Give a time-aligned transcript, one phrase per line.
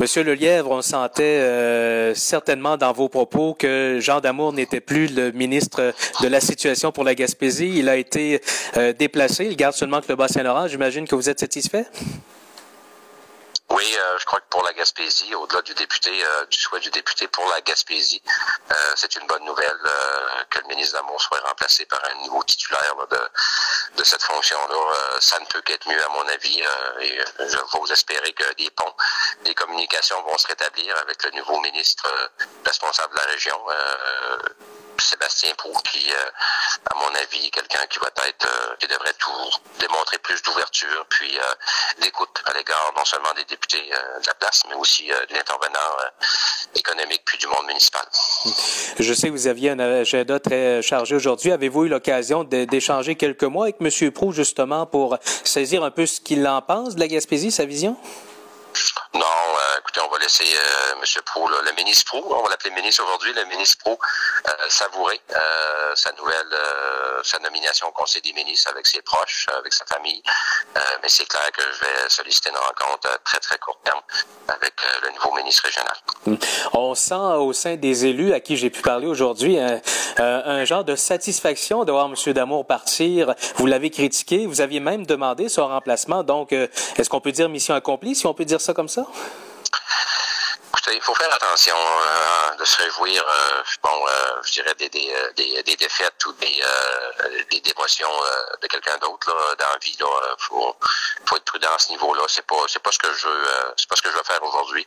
[0.00, 5.30] Monsieur Lelièvre, on sentait euh, certainement dans vos propos que Jean Damour n'était plus le
[5.30, 5.92] ministre
[6.22, 7.70] de la situation pour la Gaspésie.
[7.76, 8.40] Il a été
[8.78, 9.44] euh, déplacé.
[9.44, 10.68] Il garde seulement le Bas-Saint-Laurent.
[10.68, 11.84] J'imagine que vous êtes satisfait?
[13.70, 16.90] Oui, euh, je crois que pour la Gaspésie, au-delà du député, euh, du souhait du
[16.90, 18.20] député pour la Gaspésie,
[18.72, 19.78] euh, c'est une bonne nouvelle
[20.50, 23.20] que le ministre Damour soit remplacé par un nouveau titulaire de,
[23.96, 25.20] de cette fonction-là.
[25.20, 26.62] ça ne peut qu'être mieux, à mon avis,
[27.00, 28.94] et je vous espérer que des ponts,
[29.44, 32.10] des communications vont se rétablir avec le nouveau ministre
[32.64, 33.60] responsable de la région.
[35.00, 40.18] Sébastien Prou, qui, à mon avis, est quelqu'un qui va être, qui devrait tout démontrer
[40.18, 41.38] plus d'ouverture, puis
[42.00, 45.34] d'écoute à l'égard non seulement des députés, euh, de la place, mais aussi euh, de
[45.34, 46.26] l'intervenant euh,
[46.74, 48.02] économique puis du monde municipal.
[48.98, 51.52] Je sais que vous aviez un agenda très chargé aujourd'hui.
[51.52, 54.10] Avez-vous eu l'occasion d'échanger quelques mots avec M.
[54.10, 57.96] Prou, justement, pour saisir un peu ce qu'il en pense de la Gaspésie, sa vision?
[59.96, 61.22] Euh, on va laisser euh, M.
[61.24, 63.98] Pro, le ministre Pro, on va l'appeler ministre aujourd'hui, le ministre Pro,
[64.48, 66.58] euh, savourer euh, sa nouvelle,
[67.22, 70.22] sa nomination au Conseil des ministres avec ses proches, avec sa famille.
[70.74, 74.00] mais c'est clair que je vais solliciter une rencontre à très, très court terme
[74.48, 75.94] avec le nouveau ministre régional.
[76.26, 76.38] Hum.
[76.72, 79.80] On sent au sein des élus à qui j'ai pu parler aujourd'hui un,
[80.18, 82.32] un, genre de satisfaction de voir M.
[82.32, 83.34] Damour partir.
[83.56, 86.22] Vous l'avez critiqué, vous aviez même demandé son remplacement.
[86.22, 89.06] Donc, est-ce qu'on peut dire mission accomplie, si on peut dire ça comme ça?
[90.88, 95.12] Il faut faire attention euh, de se réjouir, euh, bon, euh, je dirais des, des,
[95.36, 96.62] des, des, défaites ou des,
[97.50, 98.10] des démotions
[98.62, 99.96] de quelqu'un d'autre là, dans la vie.
[100.00, 100.06] Là,
[100.38, 100.76] faut,
[101.26, 102.22] faut être prudent à ce niveau-là.
[102.28, 103.44] C'est pas, c'est pas ce que je veux,
[103.76, 104.86] c'est pas ce que je veux faire aujourd'hui.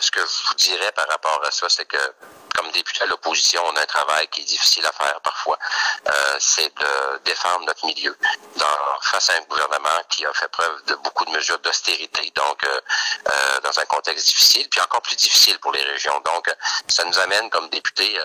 [0.00, 1.98] ce que je vous dirais par rapport à ça, c'est que
[2.54, 5.58] comme député à l'opposition, on a un travail qui est difficile à faire parfois.
[6.08, 8.16] Euh, c'est de défendre notre milieu
[8.56, 12.62] dans, face à un gouvernement qui a fait preuve de beaucoup de mesures d'austérité, donc
[12.64, 12.80] euh,
[13.28, 16.18] euh, dans un contexte difficile, puis encore difficile pour les régions.
[16.24, 16.48] Donc,
[16.88, 18.18] ça nous amène comme députés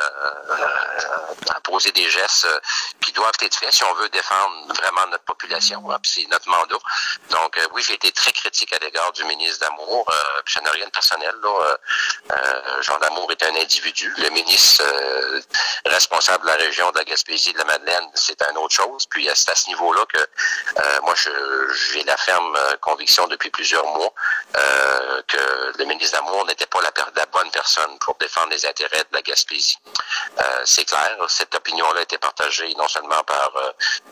[1.49, 2.47] à poser des gestes
[3.03, 5.83] qui doivent être faits si on veut défendre vraiment notre population.
[6.03, 6.77] C'est notre mandat.
[7.29, 10.05] Donc, oui, j'ai été très critique à l'égard du ministre d'Amour.
[10.45, 11.35] ça n'a rien de personnel.
[12.81, 15.39] Jean d'Amour est un individu le ministre euh,
[15.85, 19.05] responsable de la région de la Gaspésie de la Madeleine, c'est une autre chose.
[19.09, 23.85] Puis c'est à ce niveau-là que euh, moi, j'ai la ferme euh, conviction depuis plusieurs
[23.85, 24.13] mois
[25.27, 29.21] que le ministre d'Amour n'était pas la, bonne personne pour défendre les intérêts de la
[29.21, 29.77] Gaspésie.
[30.65, 33.51] c'est clair, cette opinion-là a été partagée non seulement par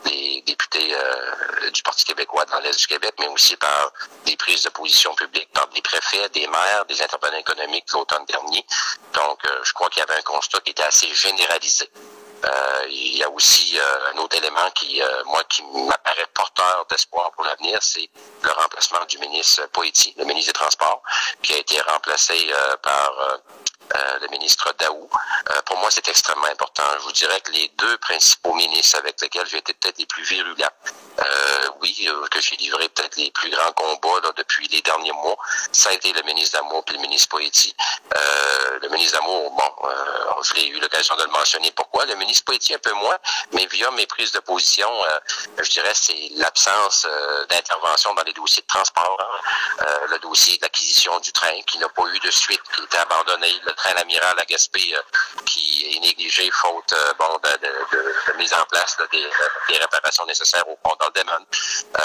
[0.06, 0.96] les députés
[1.72, 3.92] du Parti québécois dans l'Est du Québec, mais aussi par
[4.26, 8.66] des prises de position publiques, par des préfets, des maires, des intervenants économiques l'automne dernier.
[9.14, 11.90] Donc, je crois qu'il y avait un constat qui était assez généralisé.
[12.44, 16.86] Euh, il y a aussi euh, un autre élément qui, euh, moi, qui m'apparaît porteur
[16.90, 18.10] d'espoir pour l'avenir, c'est
[18.44, 21.02] le remplacement du ministre Poitiers, le ministre des Transports,
[21.42, 22.36] qui a été remplacé
[22.82, 23.40] par
[24.22, 25.10] le ministre Daou.
[25.66, 26.84] pour moi, c'est extrêmement important.
[27.00, 30.24] Je vous dirais que les deux principaux ministres avec lesquels j'ai été peut-être les plus
[30.24, 30.72] virulents,
[31.82, 35.38] oui, que j'ai livré peut-être les plus grands combats depuis les derniers mois,
[35.72, 37.76] ça a été le ministre d'Amour et le ministre Poitiers.
[38.82, 39.90] le ministre d'Amour, bon,
[40.42, 41.72] je l'ai eu l'occasion de le mentionner.
[41.72, 42.06] Pourquoi?
[42.06, 43.18] Le ministre Poitiers un peu moins,
[43.54, 45.20] mais via mes prises de position, euh,
[45.62, 49.18] je dirais c'est l'absence euh, d'intervention dans les dossiers de transport.
[49.82, 53.52] Euh, le dossier d'acquisition du train qui n'a pas eu de suite, qui était abandonné,
[53.66, 54.96] le train l'amiral à Gaspé
[55.46, 59.28] qui est négligé faute bon de, mise en place des,
[59.70, 61.46] des, réparations nécessaires au pont d'Aldeman.
[61.94, 61.98] on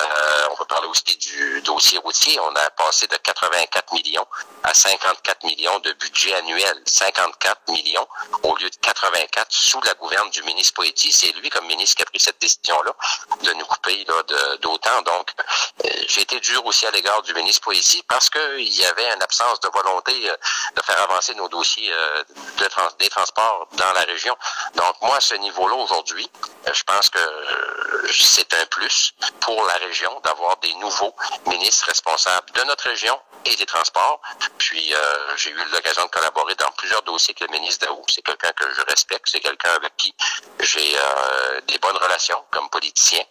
[0.87, 2.39] aussi du dossier routier.
[2.41, 4.27] On a passé de 84 millions
[4.63, 6.83] à 54 millions de budget annuel.
[6.87, 8.07] 54 millions
[8.43, 11.13] au lieu de 84 sous la gouverne du ministre Poitiers.
[11.13, 12.95] C'est lui, comme ministre, qui a pris cette décision-là
[13.43, 14.05] de nous couper
[14.61, 15.03] d'autant.
[15.03, 15.31] Donc,
[15.85, 19.23] euh, j'ai été dur aussi à l'égard du ministre Poitiers parce qu'il y avait une
[19.23, 20.37] absence de volonté euh,
[20.77, 22.23] de faire avancer nos dossiers euh,
[22.59, 22.69] de
[22.99, 24.37] des transports dans la région.
[24.75, 26.29] Donc, moi, à ce niveau-là, aujourd'hui,
[26.73, 27.19] je pense que
[28.11, 31.15] c'est un plus pour la région d'avoir des nouveaux
[31.47, 34.21] ministres responsables de notre région et des transports.
[34.59, 34.93] Puis,
[35.37, 38.03] j'ai eu l'occasion de collaborer dans plusieurs dossiers avec le ministre Daou.
[38.09, 40.15] C'est quelqu'un que je respecte, c'est quelqu'un avec qui
[40.61, 43.23] j'ai euh, des bonnes relations comme politicien.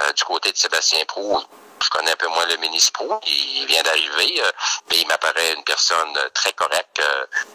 [0.00, 1.38] Euh, du côté de Sébastien Prou,
[1.82, 4.50] je connais un peu moins le ministre Prou, il vient d'arriver, euh,
[4.90, 7.02] mais il m'apparaît une personne très correcte.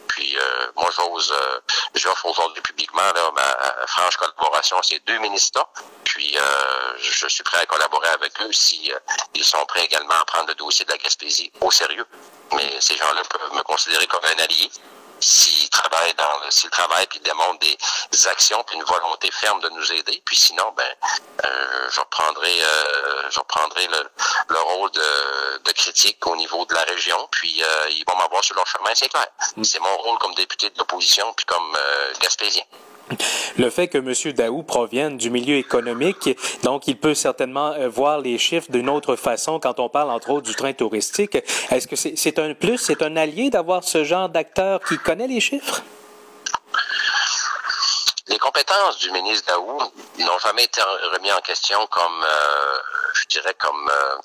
[0.08, 0.38] puis
[0.76, 1.34] moi, j'ose,
[1.94, 5.68] j'offre aujourd'hui publiquement là, ma franche collaboration à ces deux ministres-là.
[6.04, 6.38] Puis
[7.00, 8.92] je suis prêt à collaborer avec eux si
[9.34, 12.06] ils sont prêts également à prendre le dossier de la Gaspésie au sérieux.
[12.54, 14.70] Mais ces gens-là peuvent me considérer comme un allié.
[15.20, 19.70] S'il travaille dans le, s'il travaille puis démontre des actions puis une volonté ferme de
[19.70, 20.22] nous aider.
[20.26, 20.96] Puis sinon, ben,
[21.46, 24.10] euh, je reprendrai, euh, je reprendrai le,
[24.50, 27.28] le rôle de, de, critique au niveau de la région.
[27.32, 29.28] Puis euh, ils vont m'avoir sur leur chemin, c'est clair.
[29.56, 29.64] Mm.
[29.64, 32.64] C'est mon rôle comme député de l'opposition puis comme euh, Gaspésien.
[33.58, 34.34] Le fait que M.
[34.34, 36.30] Daou provienne du milieu économique,
[36.64, 40.32] donc il peut certainement euh, voir les chiffres d'une autre façon quand on parle entre
[40.32, 41.38] autres du train touristique.
[41.70, 45.40] Est-ce que c'est un plus, c'est un allié d'avoir ce genre d'acteur qui connaît les
[45.40, 45.84] chiffres?
[48.28, 49.78] Les compétences du ministre Daou
[50.26, 50.82] n'ont jamais été
[51.14, 52.78] remis en question comme, euh,
[53.14, 54.18] je dirais, comme euh,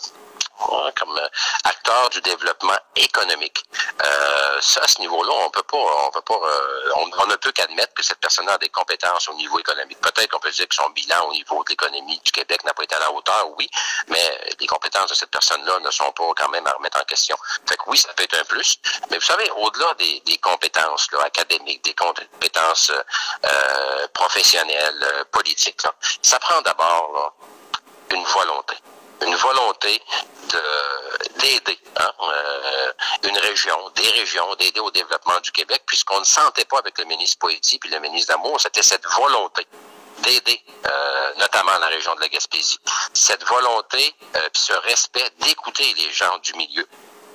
[0.98, 1.28] comme euh,
[1.64, 3.64] acteur du développement économique.
[4.02, 7.52] Euh, ça, à ce niveau-là, on peut pas, on peut pas, euh, on, ne peut
[7.52, 10.00] qu'admettre que cette personne a des compétences au niveau économique.
[10.00, 12.84] Peut-être qu'on peut dire que son bilan au niveau de l'économie du Québec n'a pas
[12.84, 13.68] été à la hauteur, oui,
[14.08, 17.36] mais les compétences de cette personne-là ne sont pas quand même à remettre en question.
[17.68, 18.78] Fait que oui, ça peut être un plus,
[19.10, 22.92] mais vous savez, au-delà des, des, compétences là, académiques, des compétences
[23.44, 27.34] euh, professionnelles, politiques, là, ça prend d'abord
[28.12, 28.74] une volonté
[29.26, 30.02] une volonté
[31.38, 36.64] d'aider hein, euh, une région, des régions, d'aider au développement du Québec, puisqu'on ne sentait
[36.64, 39.66] pas avec le ministre Poitiers puis le ministre d'Amour, c'était cette volonté
[40.20, 42.78] d'aider euh, notamment la région de la Gaspésie.
[43.12, 46.86] Cette volonté euh, puis ce respect d'écouter les gens du milieu,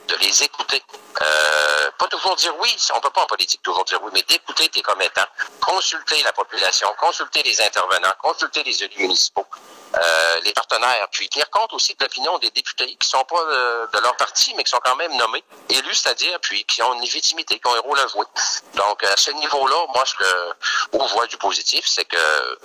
[0.07, 0.81] de les écouter.
[1.21, 4.69] Euh, pas toujours dire oui, on peut pas en politique toujours dire oui, mais d'écouter
[4.69, 5.27] tes commettants,
[5.61, 9.47] consulter la population, consulter les intervenants, consulter les élus municipaux,
[9.95, 13.97] euh, les partenaires, puis tenir compte aussi de l'opinion des députés qui sont pas de,
[13.97, 17.01] de, leur parti, mais qui sont quand même nommés, élus, c'est-à-dire, puis qui ont une
[17.01, 18.25] légitimité, qui ont un rôle à jouer.
[18.73, 22.59] Donc, à ce niveau-là, moi, ce que, où je vois du positif, c'est que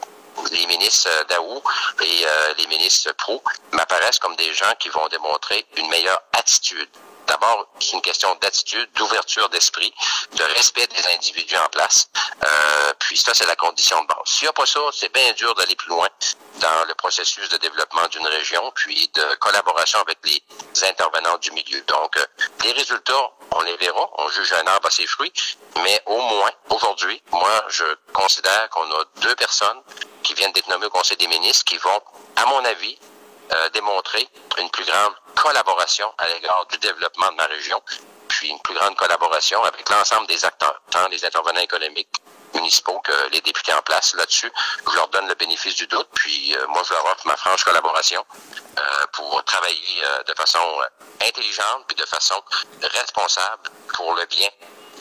[0.53, 1.63] les ministres Daou
[2.03, 3.43] et euh, les ministres Pro
[3.73, 6.89] m'apparaissent comme des gens qui vont démontrer une meilleure attitude
[7.31, 9.95] D'abord, c'est une question d'attitude, d'ouverture d'esprit,
[10.33, 12.11] de respect des individus en place.
[12.43, 14.19] Euh, puis ça, c'est la condition de base.
[14.25, 16.09] S'il n'y a pas ça, c'est bien dur d'aller plus loin
[16.61, 20.43] dans le processus de développement d'une région, puis de collaboration avec les
[20.85, 21.81] intervenants du milieu.
[21.83, 22.27] Donc, euh,
[22.65, 24.09] les résultats, on les verra.
[24.19, 25.33] On juge un arbre à ses fruits.
[25.83, 29.81] Mais au moins, aujourd'hui, moi, je considère qu'on a deux personnes
[30.23, 32.01] qui viennent d'être nommées au Conseil des ministres qui vont,
[32.37, 32.99] à mon avis,
[33.53, 34.29] euh, démontrer
[34.59, 37.83] une plus grande collaboration à l'égard du développement de ma région,
[38.29, 42.15] puis une plus grande collaboration avec l'ensemble des acteurs, tant les intervenants économiques,
[42.55, 44.15] municipaux que les députés en place.
[44.15, 44.51] Là-dessus,
[44.91, 47.65] je leur donne le bénéfice du doute, puis euh, moi, je leur offre ma franche
[47.65, 48.25] collaboration
[48.79, 48.83] euh,
[49.13, 50.59] pour travailler euh, de façon
[51.27, 52.37] intelligente puis de façon
[52.83, 54.49] responsable pour le bien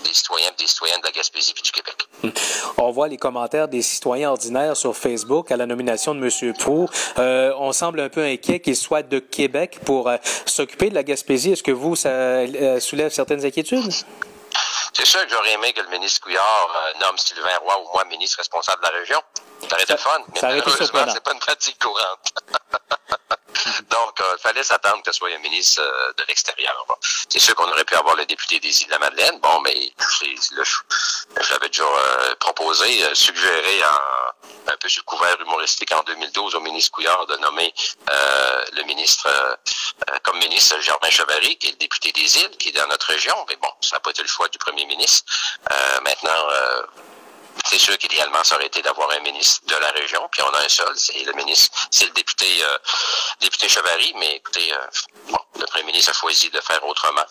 [0.04, 2.08] des citoyens et des citoyennes de la Gaspésie et du Québec.
[2.78, 6.54] On voit les commentaires des citoyens ordinaires sur Facebook à la nomination de M.
[6.54, 6.88] Prou.
[7.18, 10.10] Euh, on semble un peu inquiet qu'il soit de Québec pour
[10.46, 11.52] s'occuper de la Gaspésie.
[11.52, 12.46] Est-ce que vous, ça
[12.80, 13.92] soulève certaines inquiétudes?
[15.00, 16.44] C'est sûr que j'aurais aimé que le ministre Couillard
[16.76, 19.22] euh, nomme Sylvain Roy ou moi ministre responsable de la région.
[19.62, 22.34] Ça aurait été fun, mais malheureusement, c'est pas une pratique courante.
[23.90, 26.86] Donc, euh, fallait s'attendre que ce soit un ministre euh, de l'extérieur.
[27.30, 29.40] C'est sûr qu'on aurait pu avoir le député des îles-de-la-Madeleine.
[29.40, 29.94] Bon, mais
[31.42, 36.56] j'avais déjà euh, proposé, euh, suggéré en, un peu sur le couvert humoristique en 2012
[36.56, 37.74] au ministre Couillard de nommer
[38.74, 39.28] le ministre
[40.24, 43.36] comme ministre Germain Chevary, qui est le député des îles, qui est dans notre région.
[43.50, 45.26] Mais bon, ça n'a pas été le choix du premier ministre.
[46.04, 46.48] maintenant,
[47.80, 50.60] c'est sûr qu'idéalement, ça aurait été d'avoir un ministre de la région, puis on a
[50.60, 52.78] un seul, c'est le ministre, c'est le député euh,
[53.40, 54.78] député Chevary, mais écoutez, euh,
[55.30, 57.26] bon, le premier ministre a choisi de faire autrement.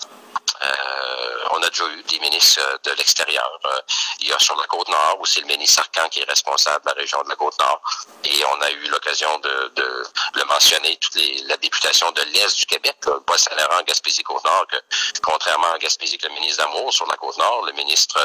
[1.48, 3.58] Euh, on a déjà eu des ministres euh, de l'extérieur.
[3.64, 3.81] Euh,
[4.20, 6.94] il y a sur la Côte-Nord aussi le ministre Arcan qui est responsable de la
[6.94, 7.81] région de la Côte-Nord.
[8.24, 12.56] Et on a eu l'occasion de, de, le mentionner, toute les, la députation de l'Est
[12.58, 14.76] du Québec, bois saint laurent Gaspésie-Côte-Nord, que
[15.22, 18.19] contrairement à Gaspésie, que le ministre d'Amour sur la Côte-Nord, le ministre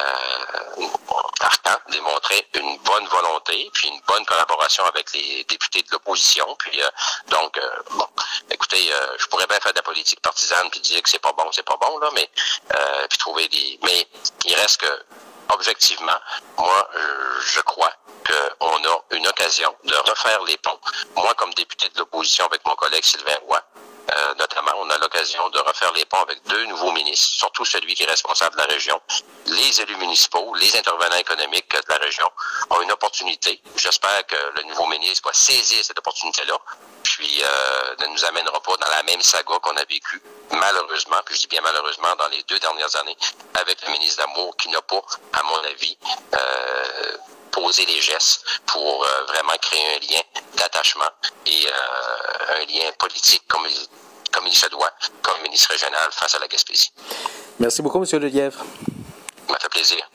[0.00, 0.86] euh,
[1.40, 6.46] Arcan démontrait une bonne volonté, puis une bonne collaboration avec les députés de l'opposition.
[6.58, 6.80] Puis
[7.28, 7.58] donc,
[7.90, 8.06] bon,
[8.50, 11.50] écoutez, je pourrais bien faire de la politique partisane puis dire que c'est pas bon,
[11.52, 12.28] c'est pas bon, là, mais
[12.74, 13.78] euh, puis trouver des.
[13.84, 14.06] Mais
[14.44, 15.04] il reste que
[15.50, 16.18] objectivement,
[16.58, 16.90] moi,
[17.46, 17.92] je crois
[18.26, 20.78] qu'on a une occasion de refaire les ponts.
[21.16, 23.62] Moi, comme député de l'opposition avec mon collègue Sylvain Roy,
[24.14, 24.67] euh, notamment,
[25.18, 28.66] de refaire les ponts avec deux nouveaux ministres, surtout celui qui est responsable de la
[28.66, 29.00] région.
[29.46, 32.30] Les élus municipaux, les intervenants économiques de la région
[32.70, 33.60] ont une opportunité.
[33.76, 36.56] J'espère que le nouveau ministre va saisir cette opportunité-là,
[37.02, 40.22] puis euh, ne nous amènera pas dans la même saga qu'on a vécu,
[40.52, 43.16] malheureusement, puis je dis bien malheureusement, dans les deux dernières années,
[43.54, 45.98] avec le ministre d'Amour qui n'a pas, à mon avis,
[46.34, 47.16] euh,
[47.50, 50.20] poser les gestes pour euh, vraiment créer un lien
[50.56, 51.10] d'attachement
[51.46, 53.66] et euh, un lien politique comme
[54.32, 54.92] comme il se doit,
[55.22, 56.92] comme ministre régional face à la Gaspésie.
[57.58, 58.20] Merci beaucoup, M.
[58.20, 58.64] Lelièvre.
[59.48, 60.08] m'a fait plaisir.